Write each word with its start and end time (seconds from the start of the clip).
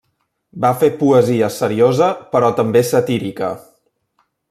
Va 0.63 0.71
fer 0.83 0.89
poesia 1.01 1.49
seriosa, 1.57 2.09
però 2.35 2.53
també 2.63 2.85
satírica. 2.93 3.55